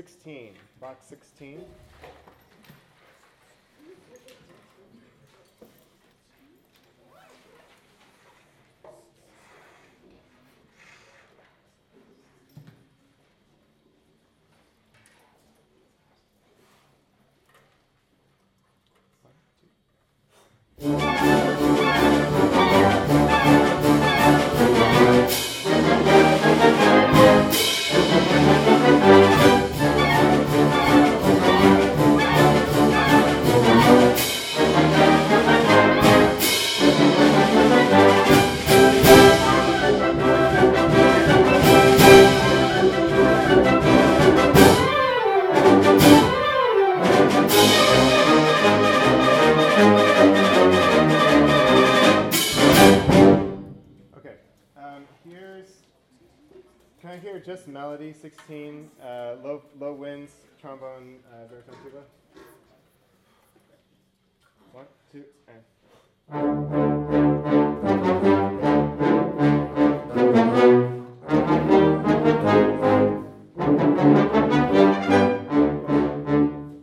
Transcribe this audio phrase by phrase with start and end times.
[0.00, 1.60] 16, box 16.
[59.78, 62.02] Low, winds, trombone, uh, baritone tuba?
[64.72, 65.62] One, two, and.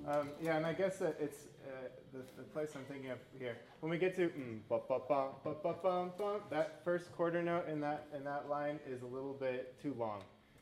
[0.08, 3.58] Um, yeah, and I guess that it's uh, the, the place I'm thinking of here.
[3.80, 4.60] When we get to mm,
[6.50, 10.22] that first quarter note in that in that line is a little bit too long.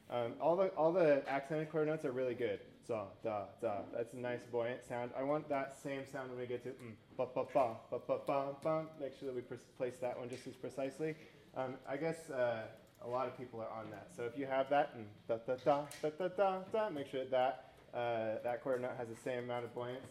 [0.09, 2.59] Um, all the all the accented quarter notes are really good.
[2.87, 3.77] Da da da.
[3.95, 5.11] That's a nice buoyant sound.
[5.17, 8.19] I want that same sound when we get to mm, ba ba ba ba ba
[8.27, 8.87] ba bum.
[8.99, 9.41] Make sure that we
[9.77, 11.15] place that one just as precisely.
[11.57, 12.63] Um, I guess uh,
[13.03, 14.09] a lot of people are on that.
[14.15, 17.25] So if you have that mm, da da da da da da da, make sure
[17.25, 20.05] that that uh, that quarter note has the same amount of buoyance.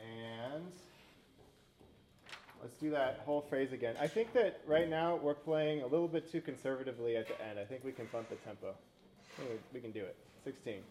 [0.00, 0.72] And
[2.62, 3.96] let's do that whole phrase again.
[4.00, 7.58] I think that right now we're playing a little bit too conservatively at the end.
[7.58, 8.74] I think we can bump the tempo.
[9.72, 10.16] We can do it.
[10.44, 10.82] 16.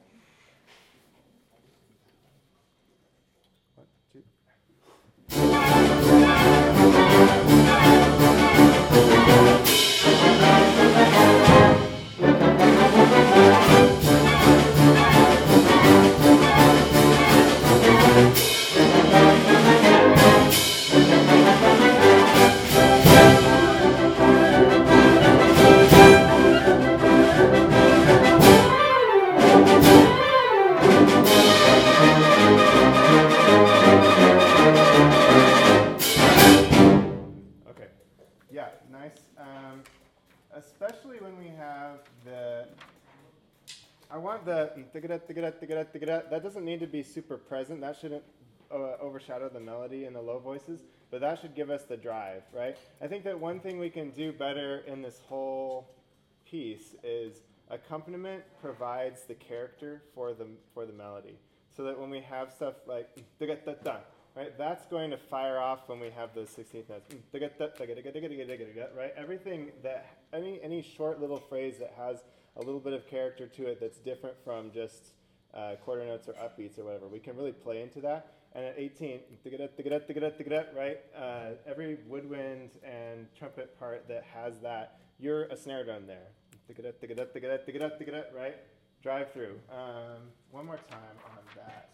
[46.29, 47.81] That doesn't need to be super present.
[47.81, 48.23] That shouldn't
[48.71, 52.43] uh, overshadow the melody in the low voices, but that should give us the drive,
[52.53, 52.77] right?
[53.01, 55.89] I think that one thing we can do better in this whole
[56.49, 61.37] piece is accompaniment provides the character for the for the melody,
[61.75, 63.07] so that when we have stuff like
[64.35, 67.13] right, that's going to fire off when we have those 16th notes,
[68.95, 69.13] right?
[69.17, 72.23] Everything that any any short little phrase that has
[72.55, 75.11] a little bit of character to it that's different from just
[75.53, 78.33] uh, quarter notes or upbeats or whatever, we can really play into that.
[78.53, 80.99] And at 18, tigada, tigada, tigada, tigada, right?
[81.15, 86.29] Uh, every woodwind and trumpet part that has that, you're a snare drum there.
[88.35, 88.55] Right?
[89.01, 89.59] Drive through.
[89.71, 91.86] Um, one more time on that.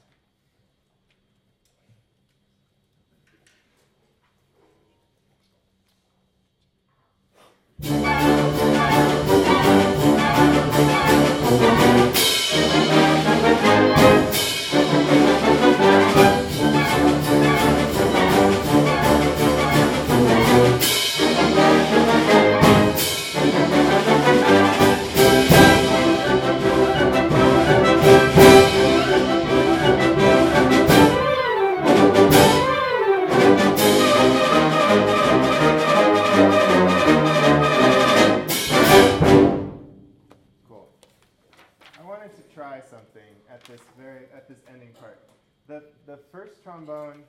[46.85, 47.23] Trombone,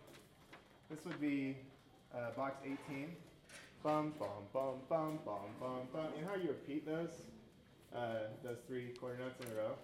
[0.90, 1.56] this would be
[2.14, 3.08] uh, box 18.
[3.82, 6.06] Bum bum bum bum bum bum bum.
[6.16, 7.10] You know how you repeat those
[7.94, 9.74] uh, those three quarter notes in a row?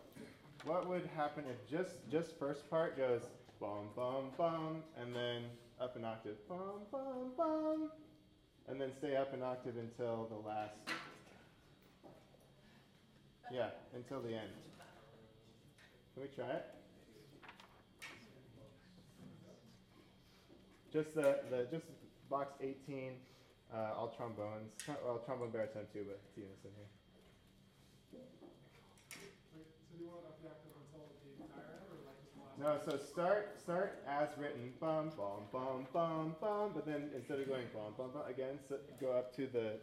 [0.64, 3.22] What would happen if just just first part goes
[3.61, 5.43] bum bum bum and then
[5.81, 7.90] up an octave bum bum bum
[8.69, 10.76] and then stay up an octave until the last
[13.52, 14.50] yeah, until the end.
[16.14, 16.80] Can we try it?
[20.93, 21.85] Just the, the just
[22.29, 23.13] box 18,
[23.73, 24.73] uh, all trombones,
[25.05, 26.87] well, trombone, baritone too, but it's unison here.
[32.61, 37.49] No, so start start as written, bum bum bum bum bum, but then instead of
[37.49, 39.79] going bum bum bum again, so go up to the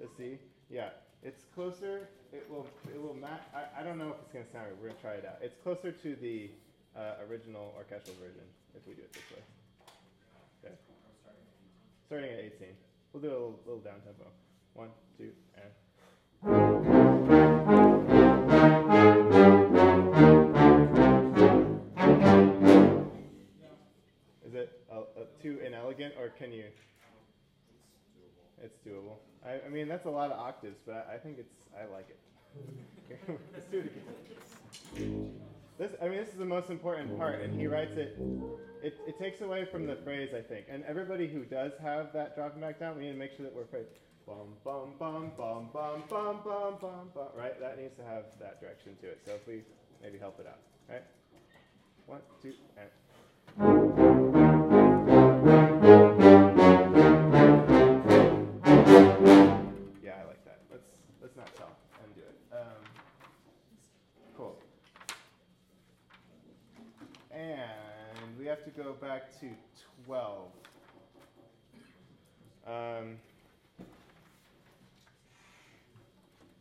[0.00, 0.38] the C.
[0.70, 0.88] Yeah,
[1.22, 2.08] it's closer.
[2.32, 3.42] It will it will match.
[3.54, 4.76] I, I don't know if it's gonna sound right.
[4.80, 5.36] We're gonna try it out.
[5.42, 6.50] It's closer to the
[6.96, 9.42] uh, original orchestral version if we do it this way.
[12.14, 12.68] Starting at 18.
[13.12, 14.26] We'll do a little, little down tempo.
[14.74, 15.72] One, two, and.
[24.46, 24.80] Is it
[25.42, 26.66] too inelegant, or can you?
[28.62, 29.16] It's doable.
[29.44, 31.66] I, I mean, that's a lot of octaves, but I, I think it's.
[31.76, 32.20] I like it.
[33.52, 33.92] Let's do it
[34.94, 35.30] again.
[35.78, 38.16] This, I mean, this is the most important part, and he writes it.
[38.82, 40.66] It, it takes away from the phrase, I think.
[40.68, 43.54] And everybody who does have that dropping back down, we need to make sure that
[43.54, 43.88] we're phrased.
[44.26, 47.28] Bum bum bum bum bum bum bum bum bum.
[47.36, 49.20] Right, that needs to have that direction to it.
[49.26, 49.62] So if we
[50.00, 51.02] maybe help it out, right?
[52.06, 52.88] One, two, and.
[68.54, 69.48] Have to go back to
[70.06, 70.46] twelve.
[72.64, 73.16] Um,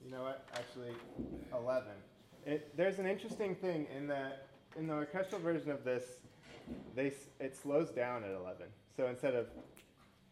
[0.04, 0.48] you know what?
[0.56, 0.96] Actually,
[1.54, 1.94] eleven.
[2.48, 6.04] It, there's an interesting thing in that in the orchestral version of this,
[6.96, 8.68] they it slows down at eleven.
[8.98, 9.48] So instead of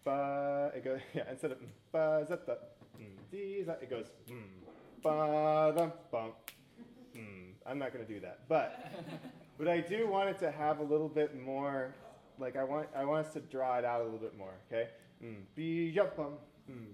[0.04, 1.24] ba, it goes yeah.
[1.30, 1.60] Instead of
[1.92, 2.58] ba zeta,
[3.00, 4.42] mm, dee, za, it goes mm,
[5.04, 6.32] ba dum bum.
[7.16, 7.52] Mm.
[7.68, 8.84] I'm not gonna do that, but
[9.62, 11.94] but I do want it to have a little bit more.
[12.40, 14.54] Like I want I want us to draw it out a little bit more.
[14.68, 14.90] Okay.
[15.24, 15.36] Mm.
[16.68, 16.88] Mm,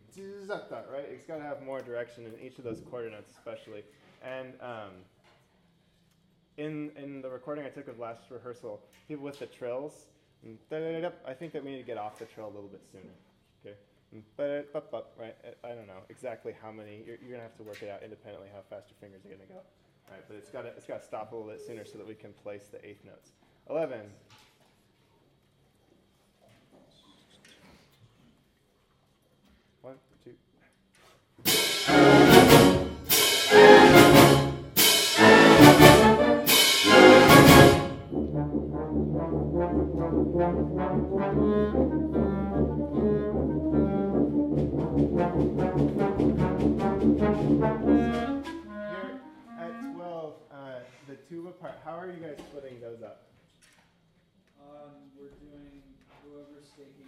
[0.91, 1.05] right?
[1.09, 3.83] It's got to have more direction in each of those quarter notes, especially.
[4.21, 4.91] And um,
[6.57, 10.07] in in the recording I took of last rehearsal, people with the trills,
[10.45, 10.57] mm,
[11.25, 13.15] I think that we need to get off the trill a little bit sooner.
[13.65, 13.77] Okay,
[14.35, 15.35] ba-da-da-ba-ba, right?
[15.63, 17.03] I don't know exactly how many.
[17.05, 19.47] You're, you're gonna have to work it out independently how fast your fingers are gonna
[19.47, 19.61] go.
[20.09, 22.07] Right, but it's got to it's got to stop a little bit sooner so that
[22.07, 23.31] we can place the eighth notes.
[23.69, 24.01] Eleven.
[29.81, 30.33] One, two.
[50.27, 53.31] Here 12, uh, the tuba part, how are you guys splitting those up?
[54.59, 55.79] Um, we're doing
[56.19, 57.07] whoever's taking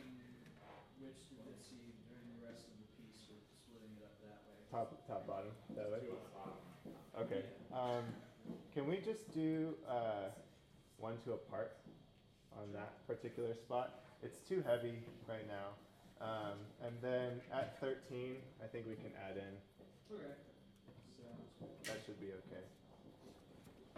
[1.04, 4.56] which stupidity during the rest of the piece, we're splitting it up that way.
[4.72, 6.00] Top, top, bottom, that way?
[7.20, 7.44] Okay.
[7.76, 8.08] Um,
[8.72, 10.32] can we just do uh,
[10.96, 11.76] one to a part
[12.56, 14.00] on that particular spot?
[14.24, 14.96] It's too heavy
[15.28, 15.76] right now.
[16.24, 16.56] Um,
[16.88, 19.56] and then at 13, I think we can add in.
[20.08, 20.40] Okay.
[21.20, 21.68] Sounds good.
[21.84, 22.64] That should be okay.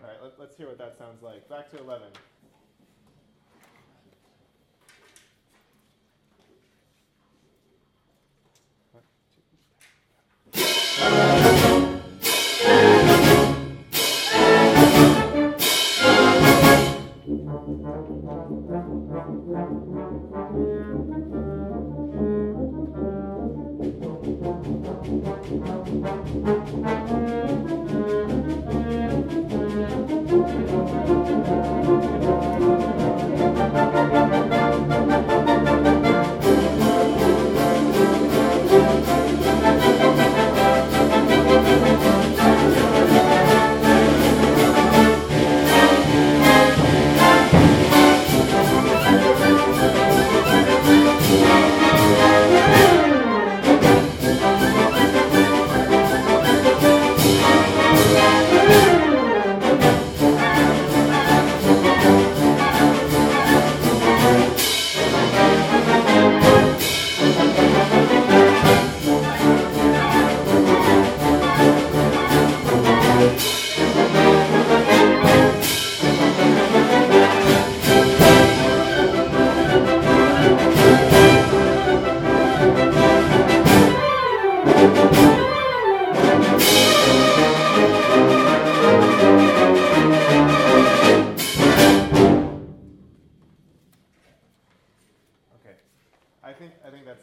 [0.01, 1.47] All right, let, let's hear what that sounds like.
[1.47, 2.07] Back to 11.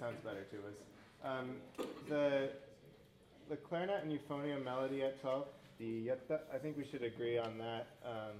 [0.08, 0.76] Sounds better to us.
[1.24, 1.56] Um,
[2.08, 2.50] the
[3.48, 5.46] the clarinet and euphonium melody at twelve,
[5.78, 7.86] the yetta, I think we should agree on that.
[8.04, 8.36] Um,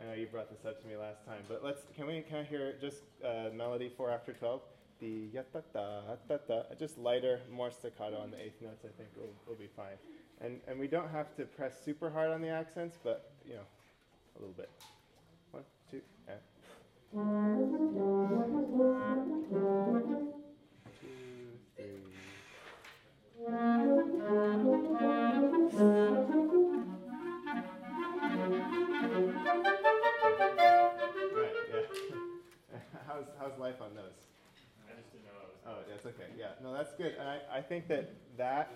[0.00, 2.38] I know you brought this up to me last time, but let's can we can
[2.38, 4.62] I hear just uh, melody four after twelve?
[5.00, 6.62] The ya ta ta ta ta.
[6.78, 8.84] Just lighter, more staccato on the eighth notes.
[8.84, 9.98] I think will will be fine.
[10.40, 13.66] And and we don't have to press super hard on the accents, but you know,
[14.36, 14.70] a little bit.
[15.52, 16.40] One, two, and.
[33.50, 34.26] How's, life on those?
[34.88, 35.84] I just didn't know I was.
[35.86, 36.30] Oh, that's okay.
[36.36, 37.14] Yeah, no, that's good.
[37.18, 38.72] And I, I think that that,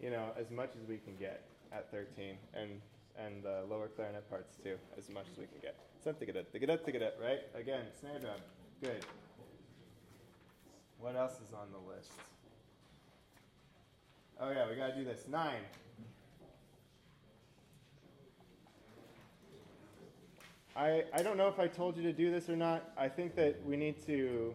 [0.00, 2.80] you know, as much as we can get at 13, and
[3.18, 5.76] and the lower clarinet parts too, as much as we can get.
[6.02, 7.40] Something to get, to get, right?
[7.54, 8.40] Again, snare drum.
[8.82, 9.04] Good.
[10.98, 12.12] What else is on the list?
[14.40, 15.24] Oh yeah, we gotta do this.
[15.28, 15.60] Nine.
[20.80, 22.92] I, I don't know if I told you to do this or not.
[22.96, 24.54] I think that we need to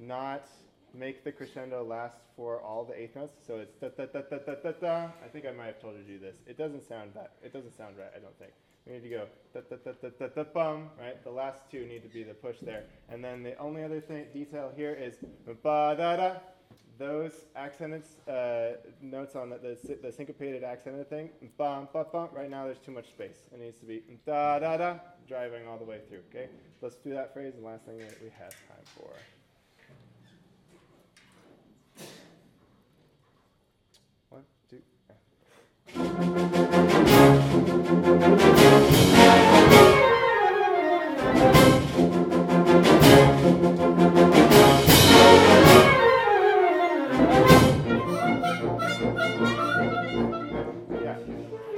[0.00, 0.48] not
[0.92, 3.34] make the crescendo last for all the eighth notes.
[3.46, 5.08] So it's da da da da da da da.
[5.24, 6.34] I think I might have told you to do this.
[6.48, 7.34] It doesn't sound that.
[7.40, 8.10] It doesn't sound right.
[8.16, 8.50] I don't think.
[8.84, 10.90] We need to go da da da da da da bum.
[11.00, 11.22] Right.
[11.22, 12.86] The last two need to be the push there.
[13.08, 15.18] And then the only other thing detail here is
[15.62, 16.32] ba da da.
[16.96, 22.28] Those accented uh, notes on the, the, the syncopated accented thing, bum, bum, bum.
[22.32, 23.48] Right now, there's too much space.
[23.52, 26.22] It needs to be da da da, driving all the way through.
[26.30, 26.48] Okay,
[26.80, 27.54] let's do that phrase.
[27.58, 29.10] The last thing that we have time for.
[34.30, 34.82] One, two,
[51.02, 51.18] Yeah,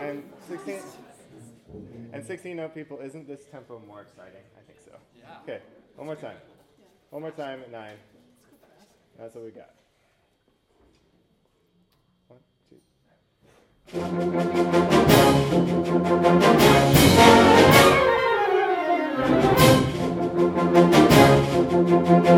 [0.00, 0.80] and 16
[2.16, 4.40] and 16 note people, isn't this tempo more exciting?
[4.56, 4.92] I think so.
[5.14, 5.36] Yeah.
[5.42, 5.60] Okay,
[5.96, 6.38] one more time.
[7.10, 7.96] One more time at nine.
[9.18, 9.74] That's what we got.
[12.28, 12.40] One,
[22.30, 22.35] two.